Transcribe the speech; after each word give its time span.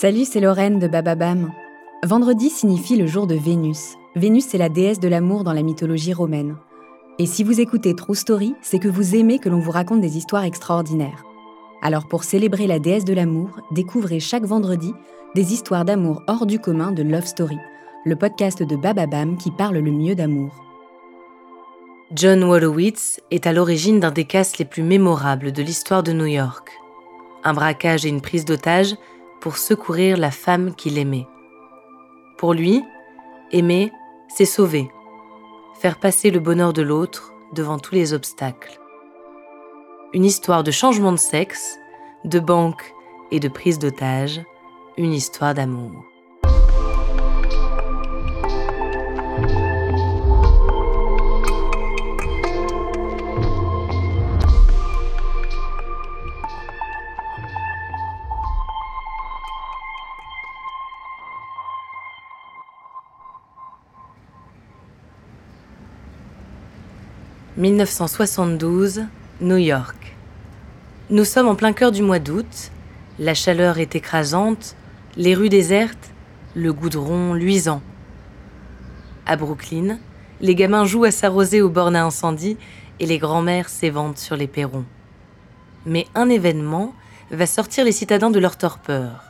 Salut, 0.00 0.26
c'est 0.26 0.38
Lorraine 0.38 0.78
de 0.78 0.86
Bababam. 0.86 1.50
Vendredi 2.04 2.50
signifie 2.50 2.94
le 2.94 3.08
jour 3.08 3.26
de 3.26 3.34
Vénus. 3.34 3.96
Vénus 4.14 4.54
est 4.54 4.58
la 4.58 4.68
déesse 4.68 5.00
de 5.00 5.08
l'amour 5.08 5.42
dans 5.42 5.52
la 5.52 5.62
mythologie 5.62 6.12
romaine. 6.12 6.54
Et 7.18 7.26
si 7.26 7.42
vous 7.42 7.60
écoutez 7.60 7.96
True 7.96 8.14
Story, 8.14 8.54
c'est 8.62 8.78
que 8.78 8.86
vous 8.86 9.16
aimez 9.16 9.40
que 9.40 9.48
l'on 9.48 9.58
vous 9.58 9.72
raconte 9.72 10.00
des 10.00 10.16
histoires 10.16 10.44
extraordinaires. 10.44 11.24
Alors 11.82 12.06
pour 12.06 12.22
célébrer 12.22 12.68
la 12.68 12.78
déesse 12.78 13.04
de 13.04 13.12
l'amour, 13.12 13.60
découvrez 13.72 14.20
chaque 14.20 14.44
vendredi 14.44 14.94
des 15.34 15.52
histoires 15.52 15.84
d'amour 15.84 16.22
hors 16.28 16.46
du 16.46 16.60
commun 16.60 16.92
de 16.92 17.02
Love 17.02 17.26
Story, 17.26 17.58
le 18.04 18.14
podcast 18.14 18.62
de 18.62 18.76
Bababam 18.76 19.36
qui 19.36 19.50
parle 19.50 19.78
le 19.78 19.90
mieux 19.90 20.14
d'amour. 20.14 20.54
John 22.14 22.44
Wolowitz 22.44 23.18
est 23.32 23.48
à 23.48 23.52
l'origine 23.52 23.98
d'un 23.98 24.12
des 24.12 24.26
cas 24.26 24.48
les 24.60 24.64
plus 24.64 24.84
mémorables 24.84 25.50
de 25.50 25.62
l'histoire 25.64 26.04
de 26.04 26.12
New 26.12 26.26
York. 26.26 26.70
Un 27.42 27.52
braquage 27.52 28.06
et 28.06 28.10
une 28.10 28.20
prise 28.20 28.44
d'otage 28.44 28.94
pour 29.40 29.56
secourir 29.56 30.16
la 30.16 30.30
femme 30.30 30.74
qu'il 30.74 30.98
aimait. 30.98 31.26
Pour 32.36 32.54
lui, 32.54 32.84
aimer, 33.50 33.92
c'est 34.28 34.44
sauver, 34.44 34.90
faire 35.80 35.98
passer 35.98 36.30
le 36.30 36.40
bonheur 36.40 36.72
de 36.72 36.82
l'autre 36.82 37.32
devant 37.52 37.78
tous 37.78 37.94
les 37.94 38.12
obstacles. 38.12 38.78
Une 40.12 40.24
histoire 40.24 40.62
de 40.62 40.70
changement 40.70 41.12
de 41.12 41.18
sexe, 41.18 41.78
de 42.24 42.40
banque 42.40 42.94
et 43.30 43.40
de 43.40 43.48
prise 43.48 43.78
d'otage, 43.78 44.40
une 44.96 45.12
histoire 45.12 45.54
d'amour. 45.54 46.04
1972, 67.58 69.02
New 69.40 69.56
York. 69.56 70.14
Nous 71.10 71.24
sommes 71.24 71.48
en 71.48 71.56
plein 71.56 71.72
cœur 71.72 71.90
du 71.90 72.02
mois 72.02 72.20
d'août, 72.20 72.70
la 73.18 73.34
chaleur 73.34 73.78
est 73.78 73.96
écrasante, 73.96 74.76
les 75.16 75.34
rues 75.34 75.48
désertes, 75.48 76.12
le 76.54 76.72
goudron 76.72 77.34
luisant. 77.34 77.82
À 79.26 79.34
Brooklyn, 79.34 79.98
les 80.40 80.54
gamins 80.54 80.84
jouent 80.84 81.02
à 81.02 81.10
s'arroser 81.10 81.60
aux 81.60 81.68
bornes 81.68 81.96
à 81.96 82.04
incendie 82.04 82.56
et 83.00 83.06
les 83.06 83.18
grands-mères 83.18 83.68
s'éventent 83.68 84.18
sur 84.18 84.36
les 84.36 84.46
perrons. 84.46 84.84
Mais 85.84 86.06
un 86.14 86.28
événement 86.28 86.94
va 87.32 87.46
sortir 87.46 87.84
les 87.84 87.90
citadins 87.90 88.30
de 88.30 88.38
leur 88.38 88.56
torpeur. 88.56 89.24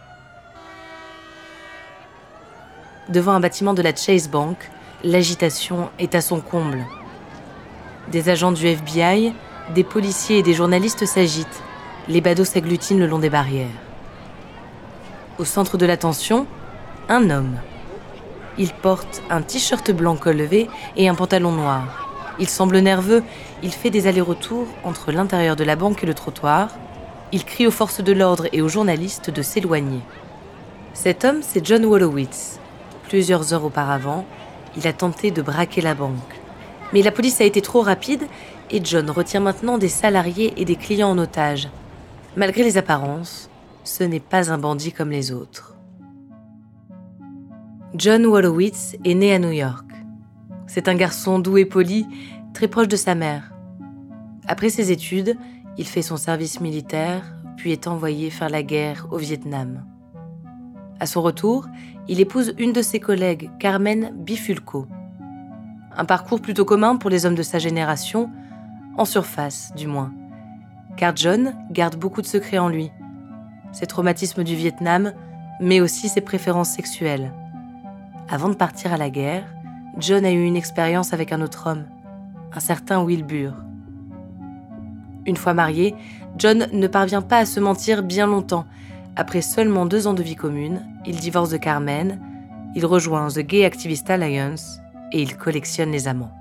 Devant 3.08 3.32
un 3.32 3.40
bâtiment 3.40 3.72
de 3.72 3.80
la 3.80 3.96
Chase 3.96 4.28
Bank, 4.28 4.58
l'agitation 5.02 5.88
est 5.98 6.14
à 6.14 6.20
son 6.20 6.42
comble. 6.42 6.84
Des 8.12 8.30
agents 8.30 8.52
du 8.52 8.66
FBI, 8.66 9.34
des 9.74 9.84
policiers 9.84 10.38
et 10.38 10.42
des 10.42 10.54
journalistes 10.54 11.04
s'agitent. 11.04 11.62
Les 12.08 12.22
badauds 12.22 12.46
s'agglutinent 12.46 12.98
le 12.98 13.06
long 13.06 13.18
des 13.18 13.28
barrières. 13.28 13.68
Au 15.38 15.44
centre 15.44 15.76
de 15.76 15.84
l'attention, 15.84 16.46
un 17.10 17.28
homme. 17.28 17.56
Il 18.56 18.72
porte 18.72 19.22
un 19.28 19.42
t-shirt 19.42 19.90
blanc 19.90 20.16
col 20.16 20.38
levé 20.38 20.70
et 20.96 21.06
un 21.06 21.14
pantalon 21.14 21.52
noir. 21.52 22.08
Il 22.38 22.48
semble 22.48 22.78
nerveux, 22.78 23.22
il 23.62 23.72
fait 23.72 23.90
des 23.90 24.06
allers-retours 24.06 24.68
entre 24.84 25.12
l'intérieur 25.12 25.54
de 25.54 25.64
la 25.64 25.76
banque 25.76 26.02
et 26.02 26.06
le 26.06 26.14
trottoir. 26.14 26.70
Il 27.32 27.44
crie 27.44 27.66
aux 27.66 27.70
forces 27.70 28.00
de 28.00 28.12
l'ordre 28.12 28.46
et 28.52 28.62
aux 28.62 28.68
journalistes 28.68 29.28
de 29.28 29.42
s'éloigner. 29.42 30.00
Cet 30.94 31.26
homme, 31.26 31.40
c'est 31.42 31.64
John 31.64 31.84
Wolowitz. 31.84 32.58
Plusieurs 33.02 33.52
heures 33.52 33.64
auparavant, 33.64 34.24
il 34.78 34.86
a 34.86 34.94
tenté 34.94 35.30
de 35.30 35.42
braquer 35.42 35.82
la 35.82 35.94
banque. 35.94 36.37
Mais 36.92 37.02
la 37.02 37.10
police 37.10 37.40
a 37.40 37.44
été 37.44 37.60
trop 37.60 37.82
rapide 37.82 38.22
et 38.70 38.80
John 38.82 39.10
retient 39.10 39.40
maintenant 39.40 39.78
des 39.78 39.88
salariés 39.88 40.54
et 40.56 40.64
des 40.64 40.76
clients 40.76 41.10
en 41.10 41.18
otage. 41.18 41.68
Malgré 42.36 42.62
les 42.62 42.78
apparences, 42.78 43.50
ce 43.84 44.04
n'est 44.04 44.20
pas 44.20 44.50
un 44.50 44.58
bandit 44.58 44.92
comme 44.92 45.10
les 45.10 45.32
autres. 45.32 45.76
John 47.94 48.26
Wolowitz 48.26 48.96
est 49.04 49.14
né 49.14 49.34
à 49.34 49.38
New 49.38 49.50
York. 49.50 49.86
C'est 50.66 50.88
un 50.88 50.94
garçon 50.94 51.38
doux 51.38 51.56
et 51.58 51.64
poli, 51.64 52.06
très 52.52 52.68
proche 52.68 52.88
de 52.88 52.96
sa 52.96 53.14
mère. 53.14 53.52
Après 54.46 54.68
ses 54.68 54.92
études, 54.92 55.36
il 55.78 55.86
fait 55.86 56.02
son 56.02 56.16
service 56.16 56.60
militaire, 56.60 57.22
puis 57.56 57.72
est 57.72 57.86
envoyé 57.86 58.30
faire 58.30 58.50
la 58.50 58.62
guerre 58.62 59.06
au 59.10 59.16
Vietnam. 59.16 59.84
À 61.00 61.06
son 61.06 61.22
retour, 61.22 61.66
il 62.08 62.20
épouse 62.20 62.54
une 62.58 62.72
de 62.72 62.82
ses 62.82 63.00
collègues, 63.00 63.50
Carmen 63.58 64.12
Bifulco 64.14 64.86
un 65.98 66.04
parcours 66.04 66.40
plutôt 66.40 66.64
commun 66.64 66.96
pour 66.96 67.10
les 67.10 67.26
hommes 67.26 67.34
de 67.34 67.42
sa 67.42 67.58
génération, 67.58 68.30
en 68.96 69.04
surface 69.04 69.72
du 69.76 69.88
moins. 69.88 70.12
Car 70.96 71.14
John 71.14 71.54
garde 71.70 71.96
beaucoup 71.96 72.22
de 72.22 72.26
secrets 72.26 72.58
en 72.58 72.68
lui. 72.68 72.90
Ses 73.72 73.86
traumatismes 73.86 74.44
du 74.44 74.54
Vietnam, 74.54 75.12
mais 75.60 75.80
aussi 75.80 76.08
ses 76.08 76.20
préférences 76.20 76.70
sexuelles. 76.70 77.32
Avant 78.30 78.48
de 78.48 78.54
partir 78.54 78.92
à 78.92 78.96
la 78.96 79.10
guerre, 79.10 79.44
John 79.98 80.24
a 80.24 80.30
eu 80.30 80.44
une 80.44 80.56
expérience 80.56 81.12
avec 81.12 81.32
un 81.32 81.40
autre 81.40 81.68
homme, 81.68 81.84
un 82.52 82.60
certain 82.60 83.02
Wilbur. 83.02 83.54
Une 85.26 85.36
fois 85.36 85.52
marié, 85.52 85.96
John 86.36 86.68
ne 86.72 86.86
parvient 86.86 87.22
pas 87.22 87.38
à 87.38 87.46
se 87.46 87.58
mentir 87.58 88.04
bien 88.04 88.28
longtemps. 88.28 88.66
Après 89.16 89.42
seulement 89.42 89.84
deux 89.84 90.06
ans 90.06 90.14
de 90.14 90.22
vie 90.22 90.36
commune, 90.36 90.80
il 91.04 91.16
divorce 91.16 91.50
de 91.50 91.56
Carmen, 91.56 92.20
il 92.76 92.86
rejoint 92.86 93.28
The 93.28 93.40
Gay 93.40 93.64
Activist 93.64 94.08
Alliance 94.10 94.80
et 95.12 95.22
il 95.22 95.36
collectionne 95.36 95.90
les 95.90 96.08
amants. 96.08 96.32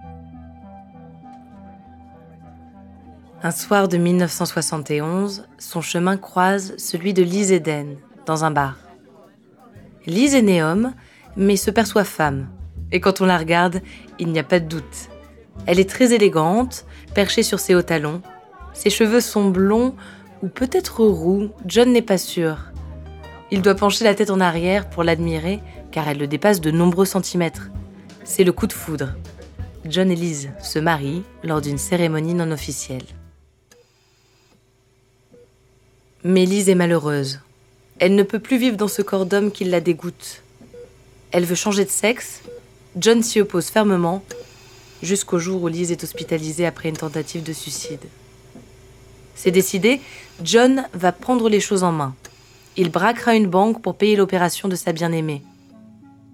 Un 3.44 3.51
soir 3.51 3.88
de 3.88 3.97
1971, 3.97 5.47
son 5.59 5.81
chemin 5.81 6.17
croise 6.17 6.73
celui 6.77 7.13
de 7.13 7.22
Lise 7.22 7.51
Eden, 7.51 7.97
dans 8.25 8.44
un 8.44 8.51
bar. 8.51 8.77
Lise 10.07 10.33
est 10.33 10.41
née 10.41 10.63
homme, 10.63 10.94
mais 11.35 11.56
se 11.56 11.69
perçoit 11.69 12.03
femme. 12.03 12.50
Et 12.91 13.00
quand 13.00 13.22
on 13.22 13.25
la 13.25 13.38
regarde, 13.38 13.81
il 14.17 14.31
n'y 14.31 14.39
a 14.39 14.44
pas 14.44 14.59
de 14.59 14.67
doute. 14.67 15.09
Elle 15.66 15.79
est 15.79 15.89
très 15.89 16.13
élégante, 16.13 16.85
perchée 17.13 17.44
sur 17.44 17.59
ses 17.59 17.75
hauts 17.75 17.81
talons. 17.81 18.22
Ses 18.73 18.89
cheveux 18.89 19.22
sont 19.22 19.50
blonds 19.50 19.95
ou 20.41 20.47
peut-être 20.47 21.03
roux, 21.03 21.50
John 21.66 21.91
n'est 21.91 22.01
pas 22.01 22.17
sûr. 22.17 22.72
Il 23.51 23.61
doit 23.61 23.75
pencher 23.75 24.03
la 24.03 24.16
tête 24.16 24.29
en 24.29 24.39
arrière 24.39 24.89
pour 24.89 25.03
l'admirer 25.03 25.61
car 25.91 26.07
elle 26.07 26.17
le 26.17 26.27
dépasse 26.27 26.61
de 26.61 26.72
nombreux 26.72 27.06
centimètres. 27.06 27.69
C'est 28.29 28.43
le 28.43 28.51
coup 28.51 28.67
de 28.67 28.73
foudre. 28.73 29.13
John 29.85 30.11
et 30.11 30.15
Liz 30.15 30.49
se 30.61 30.79
marient 30.79 31.23
lors 31.43 31.61
d'une 31.61 31.77
cérémonie 31.77 32.33
non 32.33 32.51
officielle. 32.51 33.05
Mais 36.25 36.45
Liz 36.45 36.67
est 36.67 36.75
malheureuse. 36.75 37.39
Elle 37.99 38.15
ne 38.15 38.23
peut 38.23 38.39
plus 38.39 38.57
vivre 38.57 38.75
dans 38.75 38.89
ce 38.89 39.01
corps 39.01 39.25
d'homme 39.25 39.49
qui 39.49 39.63
la 39.63 39.79
dégoûte. 39.79 40.43
Elle 41.31 41.45
veut 41.45 41.55
changer 41.55 41.85
de 41.85 41.89
sexe. 41.89 42.41
John 42.97 43.23
s'y 43.23 43.39
oppose 43.39 43.67
fermement, 43.67 44.23
jusqu'au 45.01 45.39
jour 45.39 45.63
où 45.63 45.69
Liz 45.69 45.91
est 45.91 46.03
hospitalisée 46.03 46.65
après 46.65 46.89
une 46.89 46.97
tentative 46.97 47.44
de 47.44 47.53
suicide. 47.53 48.03
C'est 49.35 49.51
décidé, 49.51 50.01
John 50.44 50.85
va 50.94 51.13
prendre 51.13 51.47
les 51.47 51.61
choses 51.61 51.83
en 51.83 51.94
main. 51.94 52.13
Il 52.75 52.91
braquera 52.91 53.35
une 53.35 53.47
banque 53.47 53.81
pour 53.81 53.95
payer 53.95 54.17
l'opération 54.17 54.67
de 54.67 54.75
sa 54.75 54.91
bien-aimée. 54.91 55.44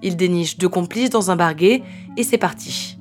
Il 0.03 0.17
déniche 0.17 0.57
deux 0.57 0.69
complices 0.69 1.09
dans 1.09 1.31
un 1.31 1.37
barguet 1.37 1.81
et 2.17 2.23
c'est 2.23 2.37
parti. 2.37 2.99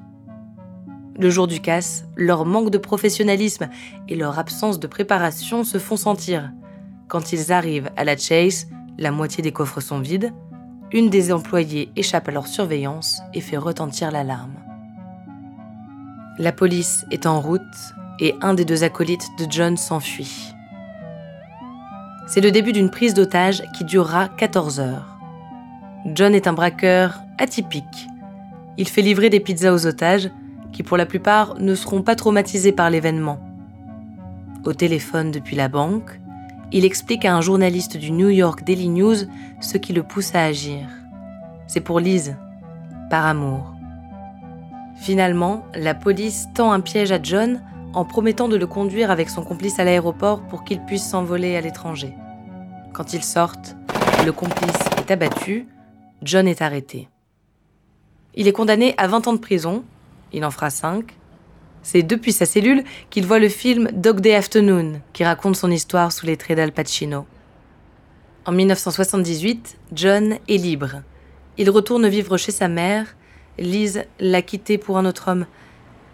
Le 1.19 1.29
jour 1.29 1.49
du 1.49 1.61
casse, 1.61 2.07
leur 2.17 2.47
manque 2.47 2.71
de 2.71 2.79
professionnalisme 2.79 3.69
et 4.09 4.15
leur 4.15 4.39
absence 4.39 4.81
de 4.81 4.87
préparation 4.87 5.65
se 5.65 5.79
font 5.79 5.97
sentir. 5.97 6.51
Quand 7.09 7.33
ils 7.33 7.53
arrivent 7.53 7.91
à 7.97 8.05
la 8.05 8.17
chase, 8.17 8.69
la 8.99 9.11
moitié 9.11 9.43
des 9.43 9.53
coffres 9.53 9.81
sont 9.81 9.99
vides, 9.99 10.33
une 10.93 11.11
des 11.11 11.33
employées 11.33 11.91
échappe 11.97 12.29
à 12.29 12.33
leur 12.33 12.47
surveillance 12.47 13.21
et 13.35 13.41
fait 13.41 13.57
retentir 13.57 14.11
l'alarme. 14.11 14.55
La 16.39 16.53
police 16.53 17.05
est 17.11 17.27
en 17.27 17.41
route 17.41 17.61
et 18.21 18.35
un 18.41 18.55
des 18.55 18.65
deux 18.65 18.85
acolytes 18.85 19.27
de 19.39 19.47
John 19.51 19.77
s'enfuit. 19.77 20.55
C'est 22.29 22.41
le 22.41 22.53
début 22.53 22.73
d'une 22.73 22.91
prise 22.91 23.15
d'otage 23.15 23.63
qui 23.77 23.85
durera 23.85 24.29
14 24.29 24.81
heures. 24.81 25.12
John 26.05 26.35
est 26.35 26.49
un 26.49 26.53
braqueur 26.53 27.23
atypique. 27.39 28.09
Il 28.77 28.89
fait 28.89 29.03
livrer 29.03 29.31
des 29.31 29.39
pizzas 29.39 29.73
aux 29.73 29.87
otages, 29.87 30.31
qui 30.73 30.83
pour 30.83 30.97
la 30.97 31.07
plupart 31.07 31.55
ne 31.61 31.75
seront 31.75 32.03
pas 32.03 32.17
traumatisés 32.17 32.73
par 32.73 32.91
l'événement. 32.91 33.39
Au 34.65 34.73
téléphone 34.73 35.31
depuis 35.31 35.55
la 35.55 35.69
banque, 35.69 36.19
il 36.73 36.85
explique 36.85 37.25
à 37.25 37.35
un 37.35 37.41
journaliste 37.41 37.97
du 37.97 38.11
New 38.11 38.31
York 38.31 38.65
Daily 38.65 38.89
News 38.89 39.17
ce 39.61 39.77
qui 39.77 39.93
le 39.93 40.03
pousse 40.03 40.35
à 40.35 40.43
agir. 40.43 40.89
C'est 41.69 41.81
pour 41.81 42.01
Lise, 42.01 42.37
par 43.09 43.27
amour. 43.27 43.73
Finalement, 44.97 45.65
la 45.75 45.95
police 45.95 46.49
tend 46.55 46.73
un 46.73 46.81
piège 46.81 47.13
à 47.13 47.23
John 47.23 47.61
en 47.95 48.05
promettant 48.05 48.49
de 48.49 48.57
le 48.57 48.67
conduire 48.67 49.11
avec 49.11 49.29
son 49.29 49.43
complice 49.45 49.79
à 49.79 49.85
l'aéroport 49.85 50.43
pour 50.43 50.65
qu'il 50.65 50.81
puisse 50.81 51.09
s'envoler 51.09 51.57
à 51.57 51.61
l'étranger. 51.61 52.15
Quand 52.93 53.13
ils 53.13 53.23
sortent, 53.23 53.77
le 54.25 54.33
complice 54.33 54.79
est 54.99 55.11
abattu, 55.11 55.69
John 56.23 56.47
est 56.47 56.63
arrêté. 56.63 57.09
Il 58.35 58.49
est 58.49 58.53
condamné 58.53 58.95
à 58.97 59.09
20 59.09 59.27
ans 59.29 59.33
de 59.33 59.39
prison, 59.39 59.85
il 60.33 60.45
en 60.45 60.51
fera 60.51 60.71
5. 60.71 61.17
C'est 61.83 62.03
depuis 62.03 62.33
sa 62.33 62.47
cellule 62.47 62.85
qu'il 63.11 63.27
voit 63.27 63.41
le 63.41 63.49
film 63.49 63.89
Dog 63.93 64.21
Day 64.21 64.35
Afternoon, 64.35 65.01
qui 65.13 65.25
raconte 65.25 65.57
son 65.57 65.71
histoire 65.71 66.13
sous 66.13 66.27
les 66.27 66.37
traits 66.37 66.57
d'Al 66.57 66.73
Pacino. 66.73 67.27
En 68.47 68.53
1978, 68.53 69.79
John 69.93 70.39
est 70.49 70.57
libre. 70.57 71.03
Il 71.59 71.71
retourne 71.71 72.09
vivre 72.09 72.37
chez 72.37 72.53
sa 72.53 72.69
mère. 72.69 73.17
Lise 73.59 74.05
l'a 74.19 74.43
quitté 74.43 74.79
pour 74.79 74.99
un 74.99 75.05
autre 75.05 75.29
homme. 75.29 75.47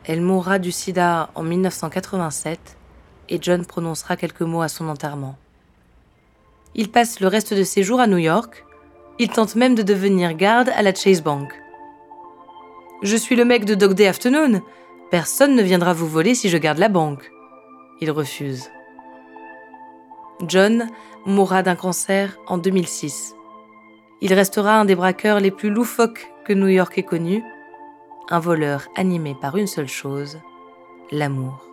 Elle 0.04 0.22
mourra 0.22 0.58
du 0.58 0.72
sida 0.72 1.30
en 1.34 1.42
1987 1.42 2.76
et 3.28 3.38
John 3.40 3.64
prononcera 3.64 4.16
quelques 4.16 4.42
mots 4.42 4.62
à 4.62 4.68
son 4.68 4.88
enterrement. 4.88 5.36
Il 6.74 6.90
passe 6.90 7.20
le 7.20 7.28
reste 7.28 7.54
de 7.54 7.62
ses 7.62 7.82
jours 7.82 8.00
à 8.00 8.06
New 8.06 8.18
York. 8.18 8.64
Il 9.20 9.28
tente 9.30 9.56
même 9.56 9.74
de 9.74 9.82
devenir 9.82 10.34
garde 10.34 10.68
à 10.68 10.82
la 10.82 10.94
Chase 10.94 11.22
Bank. 11.22 11.52
Je 13.02 13.16
suis 13.16 13.34
le 13.34 13.44
mec 13.44 13.64
de 13.64 13.74
Dog 13.74 13.94
Day 13.94 14.06
Afternoon. 14.06 14.62
Personne 15.10 15.56
ne 15.56 15.62
viendra 15.62 15.92
vous 15.92 16.06
voler 16.06 16.36
si 16.36 16.48
je 16.48 16.56
garde 16.56 16.78
la 16.78 16.88
banque. 16.88 17.30
Il 18.00 18.12
refuse. 18.12 18.70
John 20.46 20.88
mourra 21.26 21.64
d'un 21.64 21.74
cancer 21.74 22.38
en 22.46 22.58
2006. 22.58 23.34
Il 24.20 24.32
restera 24.34 24.78
un 24.78 24.84
des 24.84 24.94
braqueurs 24.94 25.40
les 25.40 25.50
plus 25.50 25.70
loufoques 25.70 26.28
que 26.44 26.52
New 26.52 26.68
York 26.68 26.96
ait 26.96 27.02
connu, 27.02 27.42
un 28.30 28.38
voleur 28.38 28.88
animé 28.94 29.36
par 29.40 29.56
une 29.56 29.66
seule 29.66 29.88
chose, 29.88 30.38
l'amour. 31.10 31.67